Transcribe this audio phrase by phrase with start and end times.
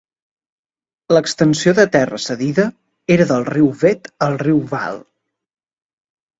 [1.15, 2.67] L'extensió de terra cedida
[3.19, 5.01] era del riu Vet al riu Vaal.